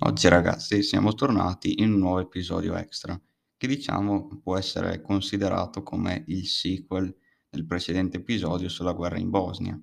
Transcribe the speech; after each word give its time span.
Oggi 0.00 0.28
ragazzi 0.28 0.84
siamo 0.84 1.12
tornati 1.12 1.82
in 1.82 1.92
un 1.92 1.98
nuovo 1.98 2.20
episodio 2.20 2.76
extra, 2.76 3.20
che 3.56 3.66
diciamo 3.66 4.38
può 4.40 4.56
essere 4.56 5.00
considerato 5.00 5.82
come 5.82 6.22
il 6.28 6.46
sequel 6.46 7.12
del 7.50 7.66
precedente 7.66 8.18
episodio 8.18 8.68
sulla 8.68 8.92
guerra 8.92 9.18
in 9.18 9.28
Bosnia. 9.28 9.76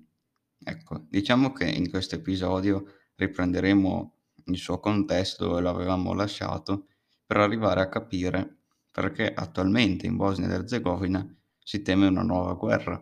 Ecco, 0.58 1.04
diciamo 1.10 1.52
che 1.52 1.68
in 1.68 1.90
questo 1.90 2.14
episodio 2.14 2.86
riprenderemo 3.16 4.14
il 4.46 4.56
suo 4.56 4.80
contesto 4.80 5.48
dove 5.48 5.60
l'avevamo 5.60 6.14
lasciato 6.14 6.86
per 7.26 7.36
arrivare 7.36 7.82
a 7.82 7.90
capire 7.90 8.60
perché 8.90 9.30
attualmente 9.30 10.06
in 10.06 10.16
Bosnia 10.16 10.46
ed 10.46 10.54
Erzegovina 10.54 11.30
si 11.58 11.82
teme 11.82 12.06
una 12.06 12.22
nuova 12.22 12.54
guerra. 12.54 12.98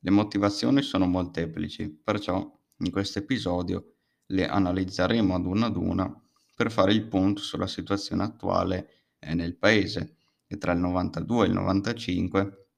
Le 0.00 0.10
motivazioni 0.10 0.82
sono 0.82 1.06
molteplici, 1.06 1.88
perciò 1.88 2.52
in 2.78 2.90
questo 2.90 3.20
episodio 3.20 3.95
le 4.26 4.48
analizzeremo 4.48 5.34
ad 5.34 5.46
una 5.46 5.66
ad 5.66 5.76
una 5.76 6.20
per 6.54 6.70
fare 6.70 6.92
il 6.92 7.06
punto 7.06 7.42
sulla 7.42 7.66
situazione 7.66 8.24
attuale 8.24 9.04
eh, 9.18 9.34
nel 9.34 9.56
paese 9.56 10.16
che 10.46 10.58
tra 10.58 10.72
il 10.72 10.78
92 10.78 11.44
e 11.44 11.48
il 11.48 11.54
95, 11.54 12.68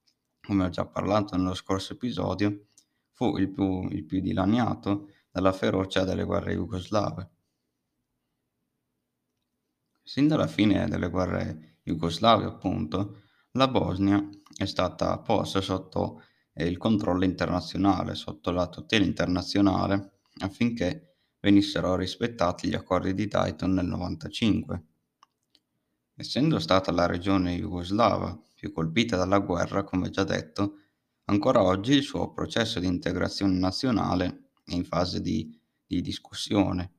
come 0.40 0.64
ho 0.64 0.68
già 0.70 0.86
parlato 0.86 1.36
nello 1.36 1.54
scorso 1.54 1.92
episodio, 1.92 2.68
fu 3.12 3.36
il 3.36 3.50
più, 3.50 3.86
il 3.90 4.04
più 4.04 4.20
dilaniato 4.20 5.10
dalla 5.30 5.52
ferocia 5.52 6.04
delle 6.04 6.24
guerre 6.24 6.54
jugoslave. 6.54 7.30
Sin 10.02 10.26
dalla 10.26 10.46
fine 10.46 10.88
delle 10.88 11.10
guerre 11.10 11.78
jugoslave, 11.82 12.44
appunto, 12.46 13.22
la 13.52 13.68
Bosnia 13.68 14.26
è 14.56 14.64
stata 14.64 15.18
posta 15.18 15.60
sotto 15.60 16.22
eh, 16.54 16.66
il 16.66 16.78
controllo 16.78 17.24
internazionale, 17.24 18.14
sotto 18.14 18.50
la 18.50 18.66
tutela 18.68 19.04
internazionale, 19.04 20.20
affinché 20.38 21.17
venissero 21.40 21.96
rispettati 21.96 22.68
gli 22.68 22.74
accordi 22.74 23.14
di 23.14 23.26
Dayton 23.26 23.72
nel 23.72 23.84
1995. 23.84 24.82
Essendo 26.16 26.58
stata 26.58 26.90
la 26.90 27.06
regione 27.06 27.56
jugoslava 27.56 28.36
più 28.54 28.72
colpita 28.72 29.16
dalla 29.16 29.38
guerra, 29.38 29.84
come 29.84 30.10
già 30.10 30.24
detto, 30.24 30.78
ancora 31.26 31.62
oggi 31.62 31.92
il 31.92 32.02
suo 32.02 32.32
processo 32.32 32.80
di 32.80 32.86
integrazione 32.86 33.56
nazionale 33.56 34.50
è 34.64 34.74
in 34.74 34.84
fase 34.84 35.20
di, 35.20 35.56
di 35.86 36.00
discussione, 36.00 36.92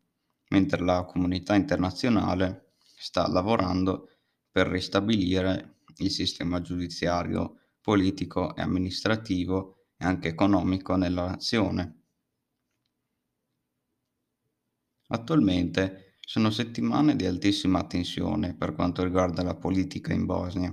mentre 0.50 0.82
la 0.82 1.04
comunità 1.04 1.56
internazionale 1.56 2.76
sta 2.98 3.28
lavorando 3.28 4.10
per 4.50 4.68
ristabilire 4.68 5.80
il 5.98 6.12
sistema 6.12 6.62
giudiziario, 6.62 7.58
politico 7.82 8.56
e 8.56 8.62
amministrativo 8.62 9.88
e 9.98 10.06
anche 10.06 10.30
economico 10.30 10.96
nella 10.96 11.28
nazione 11.28 11.99
Attualmente 15.12 16.18
sono 16.20 16.52
settimane 16.52 17.16
di 17.16 17.26
altissima 17.26 17.86
tensione 17.88 18.56
per 18.56 18.76
quanto 18.76 19.04
riguarda 19.04 19.42
la 19.42 19.56
politica 19.56 20.14
in 20.14 20.26
Bosnia. 20.26 20.72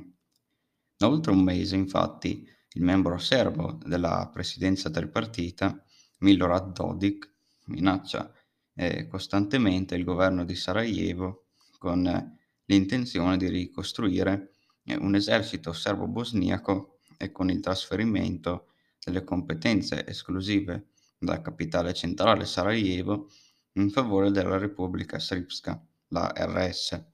Da 0.94 1.08
oltre 1.08 1.32
un 1.32 1.42
mese, 1.42 1.76
infatti, 1.76 2.46
il 2.72 2.82
membro 2.82 3.16
serbo 3.16 3.78
della 3.86 4.28
presidenza 4.30 4.90
tripartita, 4.90 5.82
Milorad 6.18 6.72
Dodik, 6.72 7.32
minaccia 7.66 8.30
eh, 8.74 9.06
costantemente 9.06 9.94
il 9.94 10.04
governo 10.04 10.44
di 10.44 10.54
Sarajevo 10.54 11.46
con 11.78 12.06
eh, 12.06 12.38
l'intenzione 12.66 13.38
di 13.38 13.48
ricostruire 13.48 14.56
eh, 14.84 14.96
un 14.96 15.14
esercito 15.14 15.72
serbo-bosniaco 15.72 16.98
e 17.16 17.32
con 17.32 17.48
il 17.48 17.60
trasferimento 17.60 18.72
delle 19.02 19.24
competenze 19.24 20.06
esclusive 20.06 20.88
dalla 21.18 21.40
capitale 21.40 21.94
centrale 21.94 22.44
Sarajevo 22.44 23.30
in 23.76 23.90
favore 23.90 24.30
della 24.30 24.56
Repubblica 24.56 25.18
Srpska, 25.18 25.86
la 26.08 26.32
RS, 26.34 27.04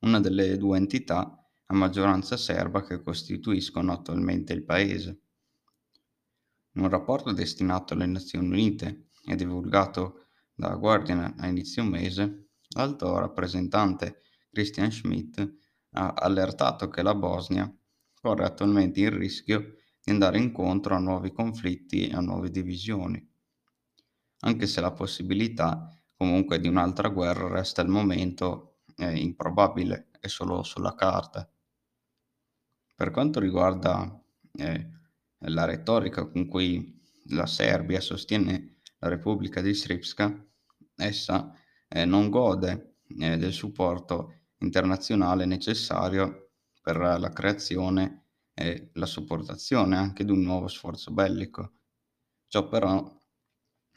una 0.00 0.20
delle 0.20 0.56
due 0.56 0.76
entità 0.76 1.44
a 1.66 1.74
maggioranza 1.74 2.36
serba 2.36 2.84
che 2.84 3.02
costituiscono 3.02 3.92
attualmente 3.92 4.52
il 4.52 4.62
paese. 4.62 5.20
In 6.74 6.82
un 6.82 6.88
rapporto 6.88 7.32
destinato 7.32 7.94
alle 7.94 8.06
Nazioni 8.06 8.46
Unite 8.46 9.08
e 9.24 9.34
divulgato 9.34 10.26
da 10.54 10.76
Guardian 10.76 11.34
a 11.38 11.48
inizio 11.48 11.82
mese, 11.82 12.50
l'alto 12.76 13.18
rappresentante 13.18 14.20
Christian 14.52 14.92
Schmidt 14.92 15.56
ha 15.94 16.12
allertato 16.12 16.88
che 16.88 17.02
la 17.02 17.16
Bosnia 17.16 17.68
corre 18.20 18.44
attualmente 18.44 19.00
il 19.00 19.10
rischio 19.10 19.74
di 20.04 20.12
andare 20.12 20.38
incontro 20.38 20.94
a 20.94 21.00
nuovi 21.00 21.32
conflitti 21.32 22.06
e 22.06 22.14
a 22.14 22.20
nuove 22.20 22.48
divisioni 22.48 23.27
anche 24.40 24.66
se 24.66 24.80
la 24.80 24.92
possibilità 24.92 25.90
comunque 26.16 26.60
di 26.60 26.68
un'altra 26.68 27.08
guerra 27.08 27.48
resta 27.48 27.80
al 27.80 27.88
momento 27.88 28.80
eh, 28.96 29.16
improbabile, 29.16 30.08
è 30.20 30.26
solo 30.26 30.62
sulla 30.62 30.94
carta. 30.94 31.48
Per 32.94 33.10
quanto 33.10 33.38
riguarda 33.38 34.20
eh, 34.52 34.90
la 35.42 35.64
retorica 35.64 36.26
con 36.26 36.48
cui 36.48 37.00
la 37.30 37.46
Serbia 37.46 38.00
sostiene 38.00 38.80
la 38.98 39.08
Repubblica 39.08 39.60
di 39.60 39.72
Srpska, 39.72 40.46
essa 40.96 41.52
eh, 41.86 42.04
non 42.04 42.28
gode 42.28 42.96
eh, 43.20 43.36
del 43.36 43.52
supporto 43.52 44.34
internazionale 44.58 45.46
necessario 45.46 46.50
per 46.82 46.96
la 46.96 47.30
creazione 47.32 48.24
e 48.54 48.90
la 48.94 49.06
sopportazione 49.06 49.96
anche 49.96 50.24
di 50.24 50.32
un 50.32 50.40
nuovo 50.40 50.66
sforzo 50.66 51.12
bellico. 51.12 51.74
Ciò 52.48 52.66
però 52.66 53.17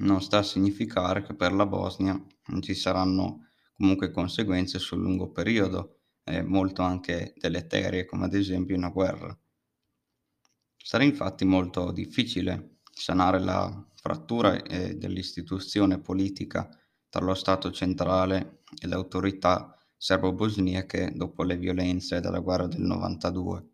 non 0.01 0.21
sta 0.21 0.39
a 0.39 0.43
significare 0.43 1.23
che 1.23 1.33
per 1.35 1.53
la 1.53 1.65
Bosnia 1.65 2.19
ci 2.59 2.73
saranno 2.73 3.49
comunque 3.73 4.11
conseguenze 4.11 4.79
sul 4.79 5.01
lungo 5.01 5.31
periodo, 5.31 6.01
eh, 6.23 6.43
molto 6.43 6.81
anche 6.81 7.33
deleterie, 7.37 8.05
come 8.05 8.25
ad 8.25 8.33
esempio 8.33 8.75
una 8.75 8.89
guerra. 8.89 9.35
Sarà 10.77 11.03
infatti 11.03 11.45
molto 11.45 11.91
difficile 11.91 12.77
sanare 12.91 13.39
la 13.39 13.87
frattura 13.95 14.61
eh, 14.61 14.95
dell'istituzione 14.95 15.99
politica 15.99 16.69
tra 17.09 17.23
lo 17.23 17.33
Stato 17.33 17.71
centrale 17.71 18.63
e 18.79 18.87
le 18.87 18.95
autorità 18.95 19.75
serbo-bosniache 19.97 21.11
dopo 21.15 21.43
le 21.43 21.57
violenze 21.57 22.19
della 22.19 22.39
guerra 22.39 22.67
del 22.67 22.81
92. 22.81 23.69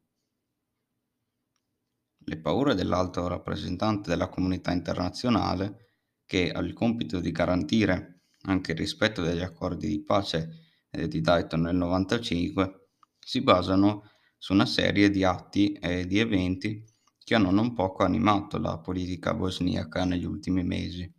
Le 2.26 2.38
paure 2.40 2.76
dell'alto 2.76 3.28
rappresentante 3.28 4.10
della 4.10 4.28
comunità 4.28 4.72
internazionale 4.72 5.87
che 6.28 6.52
ha 6.52 6.60
il 6.60 6.74
compito 6.74 7.20
di 7.20 7.32
garantire 7.32 8.20
anche 8.44 8.74
il 8.74 8.78
rispetto 8.78 9.24
degli 9.24 9.42
accordi 9.42 9.88
di 9.88 10.04
pace 10.04 10.66
eh, 10.92 11.08
di 11.08 11.22
Dayton 11.22 11.62
nel 11.62 11.74
1995, 11.74 12.90
si 13.18 13.42
basano 13.42 14.04
su 14.38 14.54
una 14.54 14.66
serie 14.66 15.10
di 15.10 15.24
atti 15.24 15.74
e 15.74 16.06
di 16.06 16.20
eventi 16.20 16.84
che 17.24 17.36
hanno 17.36 17.52
non 17.52 17.74
poco 17.74 18.04
animato 18.04 18.58
la 18.60 18.78
politica 18.78 19.34
bosniaca 19.34 20.06
negli 20.06 20.26
ultimi 20.26 20.64
mesi. 20.64 21.12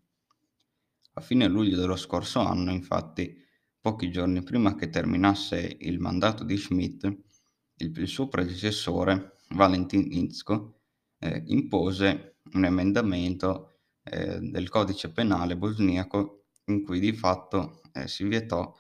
A 1.15 1.21
fine 1.21 1.49
luglio 1.49 1.77
dello 1.77 1.97
scorso 1.97 2.41
anno, 2.41 2.71
infatti, 2.71 3.37
pochi 3.81 4.11
giorni 4.11 4.43
prima 4.43 4.75
che 4.75 4.89
terminasse 4.89 5.77
il 5.81 5.99
mandato 5.99 6.45
di 6.45 6.57
Schmidt, 6.57 7.13
il, 7.77 8.09
suo 8.09 8.29
predecessore, 8.29 9.39
Valentin 9.51 10.07
Inzko, 10.13 10.81
eh, 11.19 11.43
impose 11.47 12.39
un 12.53 12.65
emendamento 12.65 13.78
eh, 14.11 14.39
del 14.41 14.69
codice 14.69 15.11
penale 15.11 15.57
bosniaco 15.57 16.45
in 16.67 16.85
cui 16.85 17.01
di 17.01 17.13
fatto 17.13 17.81
eh, 17.93 18.09
si 18.09 18.25
vietò 18.25 18.75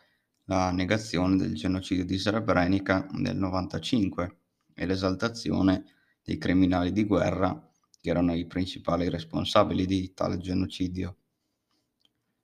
la 0.44 0.70
negazione 0.70 1.36
del 1.36 1.54
genocidio 1.54 2.04
di 2.04 2.16
Srebrenica 2.16 3.06
nel 3.12 3.34
1995 3.34 4.36
e 4.74 4.86
l'esaltazione 4.86 5.84
dei 6.22 6.38
criminali 6.38 6.92
di 6.92 7.04
guerra 7.04 7.70
che 8.00 8.10
erano 8.10 8.34
i 8.34 8.46
principali 8.46 9.08
responsabili 9.08 9.86
di 9.86 10.12
tale 10.14 10.38
genocidio. 10.38 11.16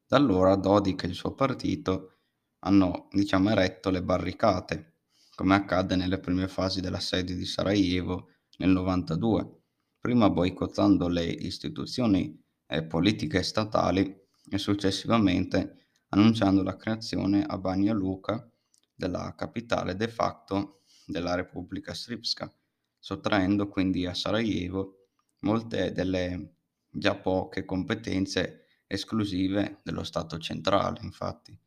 Da 0.06 0.16
allora 0.16 0.56
Dodik 0.56 1.04
e 1.04 1.08
il 1.08 1.14
suo 1.14 1.34
partito 1.34 2.12
hanno, 2.60 3.08
diciamo, 3.10 3.50
eretto 3.50 3.90
le 3.90 4.02
barricate, 4.02 4.92
come 5.34 5.54
accadde 5.54 5.96
nelle 5.96 6.18
prime 6.18 6.48
fasi 6.48 6.80
dell'assedio 6.80 7.34
di 7.34 7.44
Sarajevo 7.44 8.28
nel 8.58 8.70
92, 8.70 9.60
prima 9.98 10.28
boicottando 10.30 11.08
le 11.08 11.24
istituzioni 11.24 12.43
e 12.66 12.82
politiche 12.84 13.42
statali 13.42 14.22
e 14.48 14.58
successivamente 14.58 15.86
annunciando 16.08 16.62
la 16.62 16.76
creazione 16.76 17.44
a 17.44 17.58
Banja 17.58 17.92
Luka 17.92 18.48
della 18.94 19.34
capitale 19.36 19.96
de 19.96 20.08
facto 20.08 20.82
della 21.06 21.34
Repubblica 21.34 21.92
Srpska, 21.92 22.52
sottraendo 22.98 23.68
quindi 23.68 24.06
a 24.06 24.14
Sarajevo 24.14 25.08
molte 25.40 25.92
delle 25.92 26.54
già 26.88 27.16
poche 27.16 27.64
competenze 27.64 28.66
esclusive 28.86 29.80
dello 29.82 30.04
Stato 30.04 30.38
centrale, 30.38 31.00
infatti. 31.02 31.58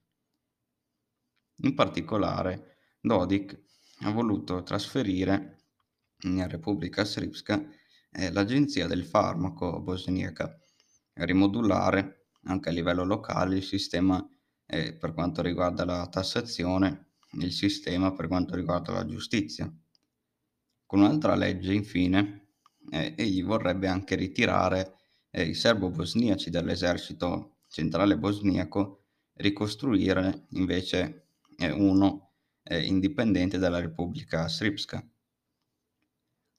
In 1.62 1.74
particolare, 1.74 2.78
Dodik 3.02 3.60
ha 4.02 4.12
voluto 4.12 4.64
trasferire 4.64 5.58
in 6.22 6.48
Repubblica 6.48 7.04
Srpska 7.04 7.62
eh, 8.12 8.32
l'Agenzia 8.32 8.88
del 8.88 9.06
Farmaco 9.06 9.80
bosniaca 9.82 10.60
rimodulare 11.26 12.28
anche 12.44 12.70
a 12.70 12.72
livello 12.72 13.04
locale 13.04 13.58
il 13.58 13.64
sistema 13.64 14.26
eh, 14.66 14.94
per 14.94 15.14
quanto 15.14 15.42
riguarda 15.42 15.86
la 15.86 16.08
tassazione 16.08 17.08
il 17.32 17.52
sistema 17.52 18.14
per 18.14 18.28
quanto 18.28 18.56
riguarda 18.56 18.94
la 18.94 19.06
giustizia. 19.06 19.72
Con 20.86 21.00
un'altra 21.00 21.36
legge, 21.36 21.74
infine, 21.74 22.54
eh, 22.90 23.14
egli 23.18 23.44
vorrebbe 23.44 23.88
anche 23.88 24.16
ritirare 24.16 24.96
eh, 25.30 25.44
i 25.44 25.54
serbo-bosniaci 25.54 26.50
dall'esercito 26.50 27.58
centrale 27.68 28.18
bosniaco 28.18 29.04
ricostruire 29.34 30.46
invece 30.52 31.28
eh, 31.58 31.72
uno 31.72 32.32
eh, 32.64 32.86
indipendente 32.86 33.58
dalla 33.58 33.80
Repubblica 33.80 34.48
Srpska. 34.48 35.06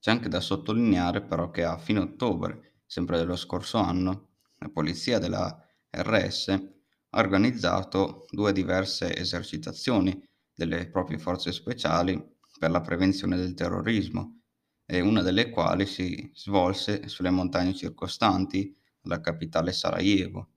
C'è 0.01 0.11
anche 0.11 0.29
da 0.29 0.41
sottolineare 0.41 1.23
però 1.23 1.51
che 1.51 1.65
a 1.65 1.79
fine 1.79 2.01
ottobre, 2.01 2.83
sempre 2.87 3.17
dello 3.17 3.37
scorso 3.37 3.79
anno, 3.79 4.28
la 4.59 4.69
polizia 4.69 5.19
della 5.19 5.57
RS 5.91 6.49
ha 7.11 7.21
organizzato 7.21 8.27
due 8.31 8.53
diverse 8.53 9.17
esercitazioni 9.17 10.23
delle 10.55 10.89
proprie 10.89 11.19
forze 11.19 11.53
speciali 11.53 12.21
per 12.59 12.71
la 12.71 12.81
prevenzione 12.81 13.37
del 13.37 13.55
terrorismo, 13.55 14.41
e 14.85 15.01
una 15.01 15.23
delle 15.23 15.51
quali 15.51 15.87
si 15.87 16.31
svolse 16.35 17.09
sulle 17.09 17.31
montagne 17.31 17.75
circostanti 17.75 18.75
la 19.03 19.21
capitale 19.21 19.73
Sarajevo. 19.73 20.55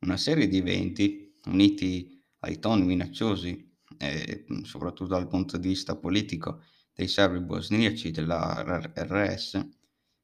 Una 0.00 0.18
serie 0.18 0.46
di 0.46 0.58
eventi, 0.58 1.40
uniti 1.46 2.22
ai 2.40 2.58
toni 2.58 2.84
minacciosi 2.84 3.72
e 3.96 4.44
soprattutto 4.64 5.10
dal 5.10 5.26
punto 5.26 5.56
di 5.56 5.68
vista 5.68 5.96
politico 5.96 6.62
dei 6.92 7.08
serbi 7.08 7.40
bosniaci 7.40 8.10
della 8.10 8.62
RS, 8.94 9.68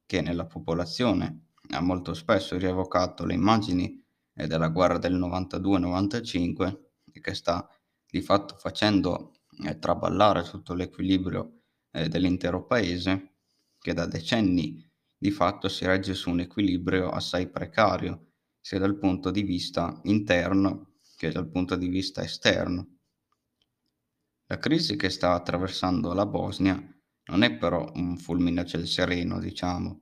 che 0.04 0.20
nella 0.20 0.46
popolazione 0.46 1.49
ha 1.70 1.80
molto 1.80 2.14
spesso 2.14 2.56
rievocato 2.56 3.24
le 3.24 3.34
immagini 3.34 4.02
della 4.32 4.68
guerra 4.68 4.98
del 4.98 5.18
92-95 5.18 6.78
e 7.12 7.20
che 7.20 7.34
sta 7.34 7.68
di 8.08 8.20
fatto 8.20 8.56
facendo 8.56 9.32
eh, 9.64 9.78
traballare 9.78 10.42
tutto 10.42 10.74
l'equilibrio 10.74 11.62
eh, 11.92 12.08
dell'intero 12.08 12.64
paese, 12.64 13.34
che 13.78 13.92
da 13.92 14.06
decenni 14.06 14.88
di 15.16 15.30
fatto 15.30 15.68
si 15.68 15.84
regge 15.84 16.14
su 16.14 16.30
un 16.30 16.40
equilibrio 16.40 17.10
assai 17.10 17.48
precario, 17.48 18.32
sia 18.60 18.78
dal 18.78 18.98
punto 18.98 19.30
di 19.30 19.42
vista 19.42 20.00
interno 20.04 20.94
che 21.16 21.30
dal 21.30 21.48
punto 21.48 21.76
di 21.76 21.88
vista 21.88 22.22
esterno. 22.22 22.96
La 24.46 24.58
crisi 24.58 24.96
che 24.96 25.10
sta 25.10 25.34
attraversando 25.34 26.12
la 26.12 26.26
Bosnia 26.26 26.82
non 27.26 27.42
è 27.42 27.56
però 27.56 27.90
un 27.94 28.16
fulmine 28.16 28.62
a 28.62 28.64
ciel 28.64 28.86
sereno, 28.86 29.38
diciamo. 29.38 30.00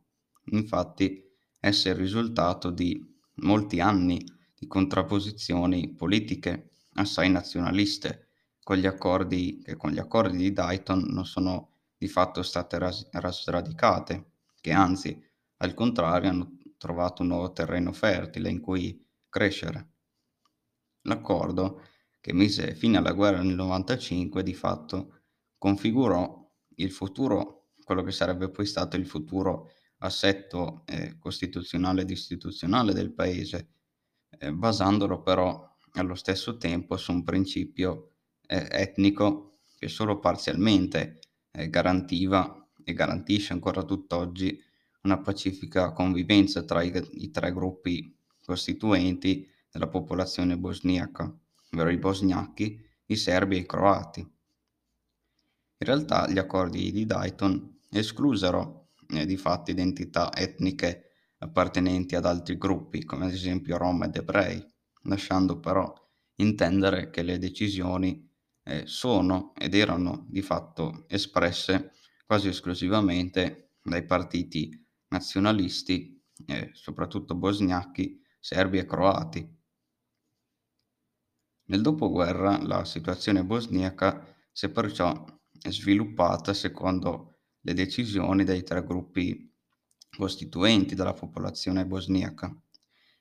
Infatti, 0.53 1.28
essa 1.61 1.89
è 1.89 1.93
il 1.93 1.99
risultato 1.99 2.71
di 2.71 3.05
molti 3.37 3.81
anni 3.81 4.25
di 4.55 4.67
contrapposizioni 4.67 5.95
politiche 5.95 6.71
assai 6.95 7.31
nazionaliste, 7.31 8.29
con 8.63 8.77
accordi, 8.87 9.61
che 9.65 9.77
con 9.77 9.91
gli 9.91 9.99
accordi 9.99 10.37
di 10.37 10.53
Dayton 10.53 11.05
non 11.09 11.25
sono 11.25 11.73
di 11.97 12.09
fatto 12.09 12.43
state 12.43 12.79
ras- 12.79 13.09
che 14.61 14.73
anzi, 14.73 15.21
al 15.59 15.75
contrario, 15.75 16.31
hanno 16.31 16.57
trovato 16.77 17.23
un 17.23 17.29
nuovo 17.29 17.53
terreno 17.53 17.93
fertile 17.93 18.51
in 18.51 18.61
cui 18.61 19.05
crescere. 19.29 19.93
L'accordo, 21.03 21.83
che 22.21 22.33
mise 22.33 22.75
fine 22.75 22.99
alla 22.99 23.13
guerra 23.13 23.43
nel 23.43 23.55
95, 23.55 24.43
di 24.43 24.55
fatto 24.55 25.21
configurò 25.57 26.47
il 26.77 26.91
futuro, 26.93 27.71
quello 27.83 28.03
che 28.03 28.13
sarebbe 28.13 28.51
poi 28.51 28.67
stato 28.67 28.97
il 28.97 29.07
futuro 29.07 29.71
assetto 29.99 30.83
eh, 30.87 31.17
costituzionale 31.19 32.03
ed 32.03 32.11
istituzionale 32.11 32.93
del 32.93 33.13
paese, 33.13 33.69
eh, 34.39 34.53
basandolo 34.53 35.23
però 35.23 35.67
allo 35.93 36.15
stesso 36.15 36.57
tempo 36.57 36.97
su 36.97 37.13
un 37.13 37.25
principio 37.25 38.13
eh, 38.47 38.69
etnico 38.71 39.59
che 39.77 39.89
solo 39.89 40.19
parzialmente 40.19 41.21
eh, 41.51 41.69
garantiva 41.69 42.69
e 42.85 42.93
garantisce 42.93 43.53
ancora 43.53 43.83
tutt'oggi 43.83 44.61
una 45.03 45.19
pacifica 45.19 45.93
convivenza 45.93 46.63
tra 46.63 46.83
i, 46.83 46.93
i 47.13 47.31
tre 47.31 47.53
gruppi 47.53 48.15
costituenti 48.45 49.49
della 49.71 49.89
popolazione 49.89 50.57
bosniaca, 50.57 51.33
ovvero 51.73 51.91
i 51.91 51.99
bosgnacchi, 51.99 52.83
i 53.07 53.17
serbi 53.17 53.57
e 53.57 53.61
i 53.61 53.67
croati. 53.67 54.21
In 54.21 55.87
realtà 55.87 56.29
gli 56.29 56.39
accordi 56.39 56.91
di 56.91 57.05
Dayton 57.07 57.81
esclusero 57.91 58.88
eh, 59.09 59.27
di 59.27 59.37
fatto 59.37 59.71
identità 59.71 60.35
etniche 60.35 61.11
appartenenti 61.39 62.17
ad 62.17 62.27
altri 62.27 62.59
gruppi, 62.59 63.05
come 63.05 63.27
ad 63.27 63.33
esempio 63.33 63.77
Rom 63.77 64.05
ed 64.05 64.17
ebrei, 64.17 64.65
lasciando 65.03 65.61
però 65.61 65.93
intendere 66.37 67.11
che 67.11 67.23
le 67.23 67.39
decisioni 67.39 68.29
eh, 68.65 68.87
sono 68.87 69.55
ed 69.55 69.75
erano 69.75 70.27
di 70.29 70.43
fatto 70.43 71.05
espresse 71.09 71.93
quasi 72.27 72.49
esclusivamente 72.49 73.77
dai 73.83 74.05
partiti 74.05 74.87
nazionalisti, 75.09 76.23
eh, 76.47 76.71
soprattutto 76.75 77.35
bosgnacchi, 77.35 78.21
serbi 78.39 78.79
e 78.79 78.85
croati. 78.85 79.57
Nel 81.69 81.83
dopoguerra 81.83 82.63
la 82.63 82.85
situazione 82.85 83.45
bosniaca 83.45 84.35
si 84.53 84.67
è 84.67 84.71
perciò 84.71 85.25
sviluppata 85.69 86.53
secondo 86.55 87.38
le 87.69 87.75
decisioni 87.75 88.45
dei 88.45 88.63
tre 88.63 88.83
gruppi 88.83 89.47
costituenti 90.17 90.95
della 90.95 91.13
popolazione 91.13 91.85
bosniaca, 91.85 92.51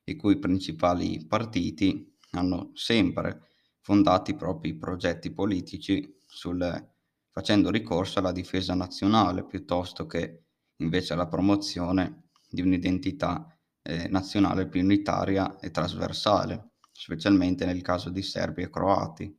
i 0.05 0.15
cui 0.15 0.39
principali 0.39 1.25
partiti 1.25 2.15
hanno 2.31 2.71
sempre 2.73 3.49
fondato 3.81 4.31
i 4.31 4.35
propri 4.35 4.73
progetti 4.75 5.31
politici 5.31 6.15
sul, 6.25 6.91
facendo 7.29 7.69
ricorso 7.69 8.19
alla 8.19 8.31
difesa 8.31 8.73
nazionale 8.73 9.45
piuttosto 9.45 10.05
che 10.05 10.43
invece 10.77 11.11
alla 11.11 11.27
promozione 11.27 12.29
di 12.49 12.61
un'identità 12.61 13.53
eh, 13.81 14.07
nazionale 14.07 14.69
più 14.69 14.81
unitaria 14.81 15.59
e 15.59 15.71
trasversale, 15.71 16.75
specialmente 16.89 17.65
nel 17.65 17.81
caso 17.81 18.09
di 18.09 18.21
serbi 18.21 18.61
e 18.61 18.69
croati. 18.69 19.37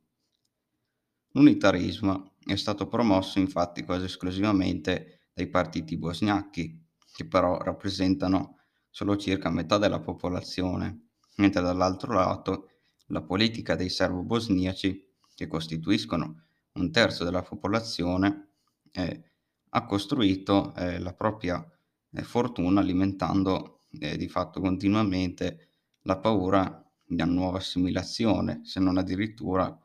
L'unitarismo 1.31 2.35
è 2.53 2.55
stato 2.55 2.87
promosso 2.87 3.39
infatti 3.39 3.83
quasi 3.83 4.05
esclusivamente 4.05 5.29
dai 5.33 5.47
partiti 5.47 5.97
bosgnacchi, 5.97 6.83
che 7.13 7.25
però 7.27 7.57
rappresentano 7.59 8.57
solo 8.89 9.15
circa 9.17 9.49
metà 9.51 9.77
della 9.77 9.99
popolazione, 9.99 11.09
mentre 11.37 11.61
dall'altro 11.61 12.13
lato 12.13 12.69
la 13.07 13.21
politica 13.21 13.75
dei 13.75 13.89
serbo-bosniaci, 13.89 15.07
che 15.35 15.47
costituiscono 15.47 16.43
un 16.73 16.91
terzo 16.91 17.23
della 17.23 17.43
popolazione, 17.43 18.49
eh, 18.91 19.23
ha 19.69 19.85
costruito 19.85 20.73
eh, 20.75 20.99
la 20.99 21.13
propria 21.13 21.63
eh, 22.11 22.23
fortuna 22.23 22.81
alimentando 22.81 23.81
eh, 23.99 24.17
di 24.17 24.27
fatto 24.27 24.59
continuamente 24.59 25.69
la 26.01 26.17
paura 26.17 26.83
di 27.05 27.13
una 27.13 27.25
nuova 27.25 27.59
assimilazione, 27.59 28.61
se 28.63 28.79
non 28.79 28.97
addirittura 28.97 29.75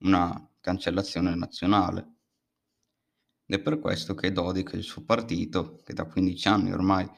una 0.00 0.48
cancellazione 0.68 1.34
nazionale. 1.34 2.16
Ed 3.46 3.58
è 3.58 3.62
per 3.62 3.78
questo 3.78 4.14
che 4.14 4.32
Dodik 4.32 4.74
e 4.74 4.76
il 4.76 4.82
suo 4.82 5.02
partito, 5.02 5.80
che 5.82 5.94
da 5.94 6.04
15 6.04 6.48
anni 6.48 6.72
ormai 6.72 7.08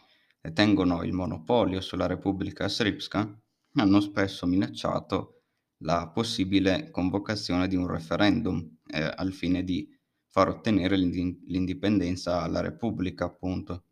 detengono 0.40 1.02
il 1.02 1.12
monopolio 1.12 1.80
sulla 1.80 2.06
Repubblica 2.06 2.68
Srpska, 2.68 3.42
hanno 3.74 4.00
spesso 4.00 4.46
minacciato 4.46 5.42
la 5.78 6.08
possibile 6.08 6.90
convocazione 6.90 7.66
di 7.66 7.74
un 7.74 7.88
referendum 7.88 8.78
eh, 8.86 9.02
al 9.02 9.32
fine 9.32 9.64
di 9.64 9.88
far 10.28 10.48
ottenere 10.48 10.96
l'indipendenza 10.96 12.42
alla 12.42 12.60
Repubblica, 12.60 13.24
appunto. 13.24 13.86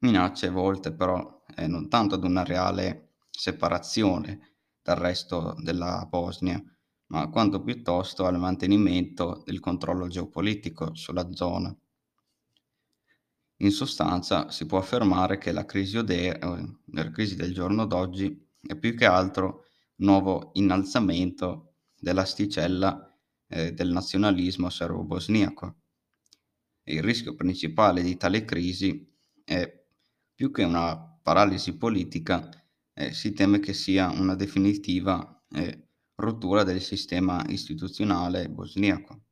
Minacce 0.00 0.50
volte 0.50 0.92
però 0.92 1.42
eh, 1.56 1.66
non 1.66 1.88
tanto 1.88 2.16
ad 2.16 2.24
una 2.24 2.44
reale 2.44 3.14
separazione 3.30 4.56
dal 4.82 4.96
resto 4.96 5.54
della 5.62 6.06
Bosnia, 6.10 6.62
ma 7.06 7.28
quanto 7.28 7.62
piuttosto 7.62 8.26
al 8.26 8.38
mantenimento 8.38 9.42
del 9.44 9.60
controllo 9.60 10.08
geopolitico 10.08 10.94
sulla 10.94 11.32
zona. 11.32 11.76
In 13.58 13.70
sostanza 13.70 14.50
si 14.50 14.66
può 14.66 14.78
affermare 14.78 15.38
che 15.38 15.52
la 15.52 15.64
crisi, 15.64 15.96
ode- 15.96 16.38
eh, 16.38 16.76
la 16.86 17.10
crisi 17.10 17.36
del 17.36 17.52
giorno 17.54 17.86
d'oggi 17.86 18.46
è 18.60 18.76
più 18.76 18.96
che 18.96 19.06
altro 19.06 19.64
nuovo 19.96 20.50
innalzamento 20.54 21.74
dell'asticella 21.96 23.16
eh, 23.48 23.72
del 23.72 23.90
nazionalismo 23.92 24.68
serbo-bosniaco. 24.70 25.76
Il 26.84 27.02
rischio 27.02 27.34
principale 27.34 28.02
di 28.02 28.16
tale 28.16 28.44
crisi 28.44 29.10
è 29.44 29.82
più 30.34 30.50
che 30.50 30.64
una 30.64 30.96
paralisi 31.22 31.76
politica, 31.76 32.48
eh, 32.92 33.12
si 33.12 33.32
teme 33.32 33.60
che 33.60 33.72
sia 33.72 34.10
una 34.10 34.34
definitiva 34.34 35.42
eh, 35.50 35.83
rottura 36.16 36.62
del 36.62 36.80
sistema 36.80 37.44
istituzionale 37.48 38.48
bosniaco. 38.48 39.22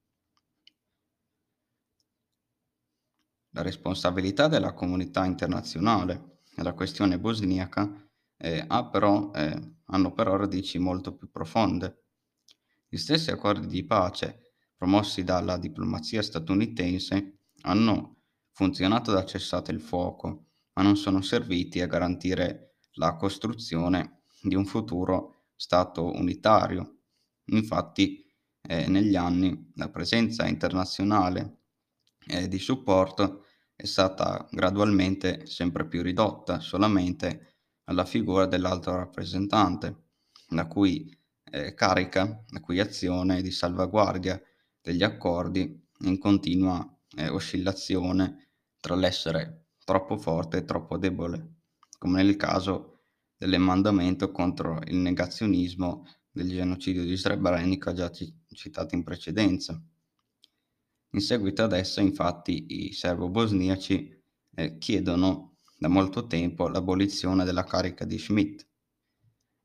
La 3.51 3.63
responsabilità 3.63 4.49
della 4.49 4.73
comunità 4.73 5.25
internazionale 5.25 6.41
nella 6.57 6.73
questione 6.73 7.19
bosniaca 7.19 7.91
ehm, 8.39 8.65
ha 8.69 8.89
però 8.89 9.31
ehm, 9.33 9.77
hanno 9.87 10.13
però 10.13 10.37
radici 10.37 10.79
molto 10.79 11.15
più 11.15 11.31
profonde. 11.31 12.05
Gli 12.89 12.97
stessi 12.97 13.31
accordi 13.31 13.67
di 13.67 13.85
pace 13.85 14.55
promossi 14.75 15.23
dalla 15.23 15.59
diplomazia 15.59 16.23
statunitense 16.23 17.39
hanno 17.63 18.23
funzionato 18.53 19.13
da 19.13 19.25
cessate 19.25 19.71
il 19.71 19.81
fuoco, 19.81 20.47
ma 20.75 20.83
non 20.83 20.97
sono 20.97 21.21
serviti 21.23 21.81
a 21.81 21.87
garantire 21.87 22.79
la 22.93 23.17
costruzione 23.17 24.23
di 24.43 24.55
un 24.55 24.65
futuro 24.65 25.42
Stato 25.63 26.11
unitario. 26.11 27.03
Infatti, 27.53 28.21
eh, 28.63 28.89
negli 28.89 29.15
anni 29.15 29.71
la 29.77 29.89
presenza 29.91 30.45
internazionale 30.49 31.59
eh, 32.27 32.49
di 32.49 32.59
supporto 32.59 33.45
è 33.77 33.85
stata 33.87 34.49
gradualmente 34.51 35.47
sempre 35.47 35.87
più 35.87 36.03
ridotta 36.03 36.59
solamente 36.59 37.59
alla 37.85 38.05
figura 38.05 38.47
dell'alto 38.47 38.91
rappresentante, 38.97 40.07
la 40.49 40.67
cui 40.67 41.17
eh, 41.53 41.75
carica, 41.75 42.45
la 42.49 42.61
cui 42.61 42.81
azione 42.81 43.41
di 43.41 43.53
salvaguardia 43.53 44.43
degli 44.81 45.05
accordi 45.05 45.81
in 46.01 46.19
continua 46.19 46.85
eh, 47.17 47.29
oscillazione 47.29 48.49
tra 48.81 48.97
l'essere 48.97 49.67
troppo 49.85 50.19
forte 50.19 50.57
e 50.57 50.65
troppo 50.65 50.99
debole, 50.99 51.61
come 51.99 52.21
nel 52.21 52.37
caso 52.37 52.92
dell'emendamento 53.43 54.31
contro 54.31 54.79
il 54.87 54.97
negazionismo 54.99 56.07
del 56.31 56.49
genocidio 56.49 57.03
di 57.03 57.17
Srebrenica 57.17 57.93
già 57.93 58.09
citato 58.55 58.95
in 58.95 59.03
precedenza. 59.03 59.83
In 61.15 61.21
seguito 61.21 61.65
ad 61.65 61.73
essa, 61.73 62.01
infatti, 62.01 62.87
i 62.87 62.93
serbo-bosniaci 62.93 64.23
eh, 64.55 64.79
chiedono 64.79 65.57
da 65.77 65.89
molto 65.89 66.29
tempo 66.29 66.69
l'abolizione 66.69 67.45
della 67.45 67.65
carica 67.65 68.05
di 68.05 68.17
Schmidt 68.17 68.65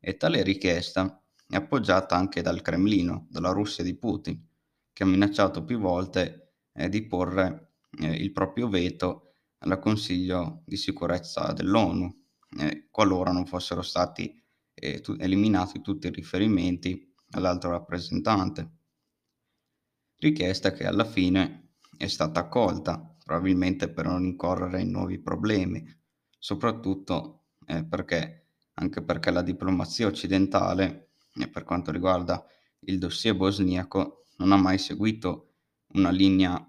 e 0.00 0.16
tale 0.16 0.42
richiesta 0.42 1.22
è 1.46 1.54
appoggiata 1.54 2.16
anche 2.16 2.42
dal 2.42 2.60
Cremlino, 2.60 3.28
dalla 3.30 3.52
Russia 3.52 3.84
di 3.84 3.96
Putin, 3.96 4.44
che 4.92 5.04
ha 5.04 5.06
minacciato 5.06 5.62
più 5.62 5.78
volte 5.78 6.54
eh, 6.72 6.88
di 6.88 7.06
porre 7.06 7.74
eh, 8.00 8.10
il 8.12 8.32
proprio 8.32 8.68
veto 8.68 9.34
al 9.58 9.78
Consiglio 9.78 10.62
di 10.66 10.76
sicurezza 10.76 11.52
dell'ONU, 11.52 12.17
eh, 12.58 12.88
qualora 12.90 13.32
non 13.32 13.46
fossero 13.46 13.82
stati 13.82 14.42
eh, 14.74 15.00
tu- 15.00 15.16
eliminati 15.18 15.80
tutti 15.80 16.06
i 16.06 16.12
riferimenti 16.12 17.14
all'altro 17.30 17.70
rappresentante. 17.70 18.70
Richiesta 20.16 20.72
che 20.72 20.86
alla 20.86 21.04
fine 21.04 21.74
è 21.96 22.06
stata 22.06 22.40
accolta, 22.40 23.16
probabilmente 23.22 23.90
per 23.90 24.06
non 24.06 24.24
incorrere 24.24 24.80
in 24.80 24.90
nuovi 24.90 25.18
problemi, 25.18 25.84
soprattutto 26.38 27.48
eh, 27.66 27.84
perché, 27.84 28.46
anche 28.74 29.02
perché 29.02 29.30
la 29.30 29.42
diplomazia 29.42 30.06
occidentale, 30.06 31.10
per 31.52 31.64
quanto 31.64 31.90
riguarda 31.90 32.44
il 32.80 32.98
dossier 32.98 33.36
bosniaco, 33.36 34.24
non 34.38 34.52
ha 34.52 34.56
mai 34.56 34.78
seguito 34.78 35.54
una 35.94 36.10
linea 36.10 36.64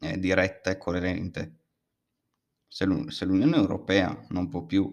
eh, 0.00 0.18
diretta 0.18 0.70
e 0.70 0.78
coerente. 0.78 1.56
Se 2.68 2.84
l'Unione 2.86 3.56
Europea 3.56 4.26
non 4.30 4.48
può 4.48 4.64
più 4.64 4.92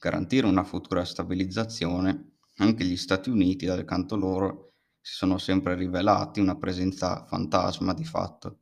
garantire 0.00 0.46
una 0.46 0.64
futura 0.64 1.04
stabilizzazione, 1.04 2.38
anche 2.56 2.84
gli 2.84 2.96
Stati 2.96 3.28
Uniti, 3.28 3.66
dal 3.66 3.84
canto 3.84 4.16
loro, 4.16 4.72
si 4.98 5.12
sono 5.12 5.36
sempre 5.36 5.74
rivelati 5.74 6.40
una 6.40 6.56
presenza 6.56 7.26
fantasma 7.26 7.92
di 7.92 8.04
fatto. 8.04 8.60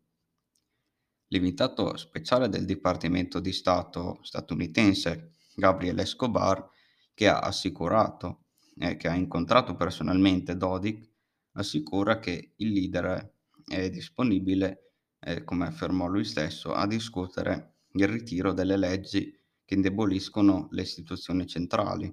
L'invitato 1.28 1.96
speciale 1.96 2.48
del 2.48 2.64
Dipartimento 2.64 3.38
di 3.38 3.52
Stato 3.52 4.18
statunitense, 4.22 5.34
Gabriel 5.54 6.00
Escobar, 6.00 6.68
che 7.14 7.28
ha 7.28 7.38
assicurato 7.38 8.46
e 8.76 8.90
eh, 8.90 8.96
che 8.96 9.06
ha 9.06 9.14
incontrato 9.14 9.76
personalmente 9.76 10.56
Dodik, 10.56 11.08
assicura 11.52 12.18
che 12.18 12.54
il 12.56 12.72
leader 12.72 13.32
è 13.64 13.88
disponibile, 13.90 14.94
eh, 15.20 15.44
come 15.44 15.66
affermò 15.66 16.08
lui 16.08 16.24
stesso, 16.24 16.72
a 16.72 16.84
discutere 16.86 17.74
il 17.92 18.08
ritiro 18.08 18.52
delle 18.52 18.76
leggi 18.76 19.37
che 19.68 19.74
indeboliscono 19.74 20.68
le 20.70 20.80
istituzioni 20.80 21.46
centrali. 21.46 22.10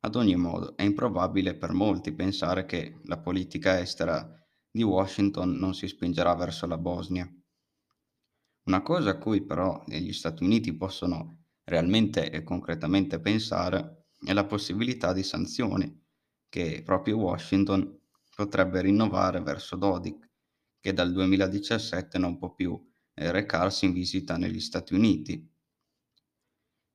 Ad 0.00 0.16
ogni 0.16 0.34
modo, 0.34 0.76
è 0.76 0.82
improbabile 0.82 1.54
per 1.54 1.70
molti 1.70 2.12
pensare 2.12 2.64
che 2.64 2.98
la 3.04 3.20
politica 3.20 3.78
estera 3.78 4.28
di 4.68 4.82
Washington 4.82 5.52
non 5.52 5.72
si 5.72 5.86
spingerà 5.86 6.34
verso 6.34 6.66
la 6.66 6.78
Bosnia. 6.78 7.32
Una 8.64 8.82
cosa 8.82 9.10
a 9.10 9.18
cui 9.18 9.44
però 9.44 9.84
gli 9.86 10.12
Stati 10.12 10.42
Uniti 10.42 10.74
possono 10.74 11.44
realmente 11.62 12.28
e 12.28 12.42
concretamente 12.42 13.20
pensare 13.20 14.08
è 14.18 14.32
la 14.32 14.46
possibilità 14.46 15.12
di 15.12 15.22
sanzioni 15.22 15.96
che 16.48 16.82
proprio 16.84 17.18
Washington 17.18 18.00
potrebbe 18.34 18.80
rinnovare 18.80 19.40
verso 19.42 19.76
Dodik, 19.76 20.28
che 20.80 20.92
dal 20.92 21.12
2017 21.12 22.18
non 22.18 22.36
può 22.36 22.52
più 22.52 22.76
eh, 23.14 23.30
recarsi 23.30 23.84
in 23.84 23.92
visita 23.92 24.36
negli 24.36 24.58
Stati 24.58 24.92
Uniti. 24.92 25.49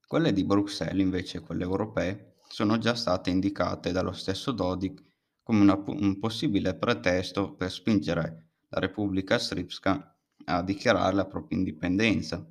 Quelle 0.08 0.34
di 0.34 0.44
Bruxelles, 0.44 1.02
invece, 1.02 1.40
quelle 1.40 1.64
europee, 1.64 2.36
sono 2.48 2.78
già 2.78 2.94
state 2.94 3.32
indicate 3.32 3.92
dallo 3.92 4.12
stesso 4.12 4.52
Dodik 4.52 5.04
come 5.42 5.62
una, 5.62 5.82
un 5.88 6.20
possibile 6.20 6.76
pretesto 6.76 7.56
per 7.56 7.72
spingere 7.72 8.50
la 8.70 8.80
Repubblica 8.80 9.38
Srpska 9.38 10.18
a 10.46 10.62
dichiarare 10.62 11.16
la 11.16 11.26
propria 11.26 11.58
indipendenza. 11.58 12.46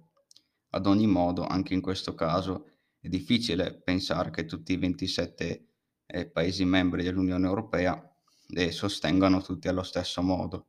Ad 0.71 0.87
ogni 0.87 1.07
modo, 1.07 1.47
anche 1.47 1.75
in 1.75 1.81
questo 1.81 2.15
caso, 2.15 2.71
è 2.99 3.09
difficile 3.09 3.81
pensare 3.81 4.31
che 4.31 4.45
tutti 4.47 4.73
i 4.73 4.77
27 4.77 5.69
eh, 6.07 6.27
Paesi 6.31 6.65
membri 6.65 7.05
dell'Unione 7.05 7.47
Europea 7.47 8.01
le 8.49 8.73
sostengano 8.73 9.41
tutti 9.41 9.69
allo 9.69 9.83
stesso 9.83 10.23
modo. 10.23 10.67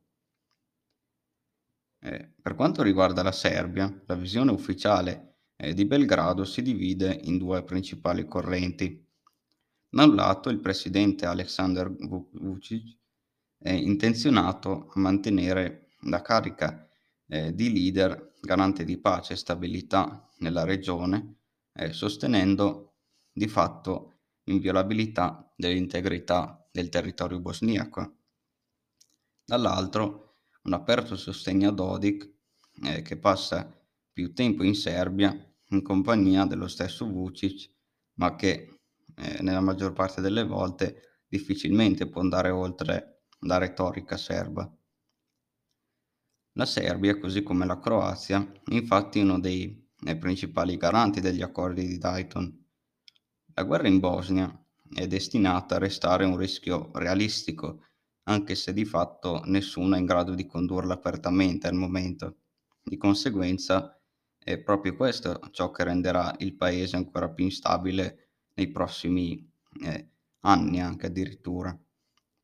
Eh, 2.00 2.32
per 2.40 2.54
quanto 2.54 2.82
riguarda 2.82 3.22
la 3.22 3.32
Serbia, 3.32 4.02
la 4.06 4.14
visione 4.14 4.52
ufficiale 4.52 5.35
eh, 5.56 5.74
di 5.74 5.84
Belgrado 5.86 6.44
si 6.44 6.62
divide 6.62 7.20
in 7.24 7.38
due 7.38 7.64
principali 7.64 8.26
correnti. 8.26 9.04
Da 9.88 10.04
un 10.04 10.14
lato 10.14 10.50
il 10.50 10.60
presidente 10.60 11.26
Aleksandar 11.26 11.90
Vucic 11.90 12.96
è 13.58 13.70
intenzionato 13.70 14.88
a 14.94 15.00
mantenere 15.00 15.88
la 16.02 16.20
carica 16.20 16.86
eh, 17.26 17.54
di 17.54 17.72
leader 17.72 18.34
garante 18.40 18.84
di 18.84 18.98
pace 18.98 19.32
e 19.32 19.36
stabilità 19.36 20.28
nella 20.38 20.64
regione, 20.64 21.38
eh, 21.72 21.92
sostenendo 21.92 22.94
di 23.32 23.48
fatto 23.48 24.18
l'inviolabilità 24.44 25.52
dell'integrità 25.56 26.64
del 26.70 26.88
territorio 26.88 27.40
bosniaco. 27.40 28.16
Dall'altro, 29.44 30.34
un 30.62 30.72
aperto 30.74 31.16
sostegno 31.16 31.70
a 31.70 31.72
Dodik, 31.72 32.30
eh, 32.84 33.02
che 33.02 33.16
passa 33.16 33.75
più 34.16 34.32
tempo 34.32 34.62
in 34.62 34.74
Serbia 34.74 35.30
in 35.72 35.82
compagnia 35.82 36.46
dello 36.46 36.68
stesso 36.68 37.04
Vucic, 37.04 37.70
ma 38.14 38.34
che 38.34 38.78
eh, 39.14 39.42
nella 39.42 39.60
maggior 39.60 39.92
parte 39.92 40.22
delle 40.22 40.42
volte 40.42 41.20
difficilmente 41.28 42.08
può 42.08 42.22
andare 42.22 42.48
oltre 42.48 43.24
la 43.40 43.58
retorica 43.58 44.16
serba. 44.16 44.74
La 46.52 46.64
Serbia, 46.64 47.18
così 47.18 47.42
come 47.42 47.66
la 47.66 47.78
Croazia, 47.78 48.40
è 48.64 48.72
infatti 48.72 49.18
uno 49.18 49.38
dei, 49.38 49.86
dei 50.00 50.16
principali 50.16 50.78
garanti 50.78 51.20
degli 51.20 51.42
accordi 51.42 51.86
di 51.86 51.98
Dayton. 51.98 52.64
La 53.52 53.64
guerra 53.64 53.86
in 53.86 53.98
Bosnia 53.98 54.66
è 54.94 55.06
destinata 55.06 55.74
a 55.74 55.78
restare 55.78 56.24
un 56.24 56.38
rischio 56.38 56.90
realistico, 56.94 57.84
anche 58.22 58.54
se 58.54 58.72
di 58.72 58.86
fatto 58.86 59.42
nessuno 59.44 59.94
è 59.94 59.98
in 59.98 60.06
grado 60.06 60.34
di 60.34 60.46
condurla 60.46 60.94
apertamente 60.94 61.66
al 61.66 61.74
momento. 61.74 62.38
Di 62.82 62.96
conseguenza 62.96 63.95
è 64.46 64.58
proprio 64.58 64.94
questo 64.94 65.40
ciò 65.50 65.72
che 65.72 65.82
renderà 65.82 66.32
il 66.38 66.54
paese 66.54 66.94
ancora 66.94 67.28
più 67.28 67.42
instabile 67.42 68.28
nei 68.54 68.70
prossimi 68.70 69.44
eh, 69.82 70.10
anni 70.42 70.80
anche 70.80 71.06
addirittura. 71.06 71.76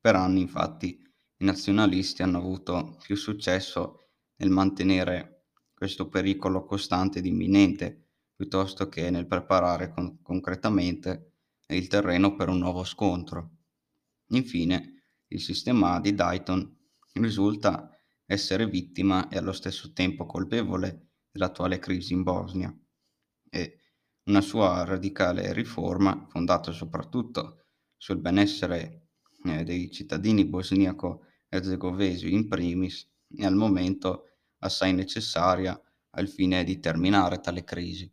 Per 0.01 0.13
anni 0.13 0.41
infatti 0.41 1.01
i 1.37 1.45
nazionalisti 1.45 2.21
hanno 2.21 2.39
avuto 2.39 2.97
più 3.01 3.15
successo 3.15 4.07
nel 4.35 4.49
mantenere 4.49 5.45
questo 5.73 6.09
pericolo 6.09 6.65
costante 6.65 7.19
ed 7.19 7.25
imminente 7.25 8.07
piuttosto 8.35 8.89
che 8.89 9.09
nel 9.09 9.25
preparare 9.25 9.93
con- 9.93 10.21
concretamente 10.21 11.31
il 11.67 11.87
terreno 11.87 12.35
per 12.35 12.49
un 12.49 12.57
nuovo 12.57 12.83
scontro. 12.83 13.51
Infine, 14.31 15.03
il 15.27 15.39
sistema 15.39 16.01
di 16.01 16.13
Dayton 16.13 16.69
risulta 17.13 17.89
essere 18.25 18.67
vittima 18.67 19.29
e 19.29 19.37
allo 19.37 19.53
stesso 19.53 19.93
tempo 19.93 20.25
colpevole 20.25 21.11
dell'attuale 21.33 21.79
crisi 21.79 22.13
in 22.13 22.21
Bosnia 22.21 22.71
e 23.49 23.79
una 24.25 24.41
sua 24.41 24.85
radicale 24.85 25.51
riforma, 25.51 26.27
fondata 26.29 26.71
soprattutto 26.71 27.65
sul 27.97 28.19
benessere 28.19 29.09
eh, 29.45 29.63
dei 29.63 29.91
cittadini 29.91 30.45
bosniaco-erzegovesi 30.45 32.31
in 32.31 32.47
primis, 32.47 33.09
è 33.35 33.43
al 33.43 33.55
momento 33.55 34.25
assai 34.59 34.93
necessaria 34.93 35.79
al 36.11 36.29
fine 36.29 36.63
di 36.63 36.79
terminare 36.79 37.39
tale 37.39 37.63
crisi. 37.63 38.09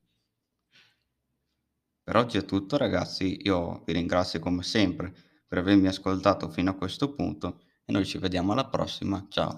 Per 2.03 2.17
oggi 2.17 2.39
è 2.39 2.45
tutto 2.45 2.77
ragazzi, 2.77 3.41
io 3.43 3.83
vi 3.85 3.93
ringrazio 3.93 4.41
come 4.41 4.63
sempre 4.63 5.15
per 5.47 5.59
avermi 5.59 5.87
ascoltato 5.87 6.49
fino 6.49 6.71
a 6.71 6.75
questo 6.75 7.15
punto 7.15 7.61
e 7.85 7.93
noi 7.93 8.07
ci 8.07 8.19
vediamo 8.19 8.53
alla 8.53 8.67
prossima. 8.67 9.27
Ciao. 9.29 9.49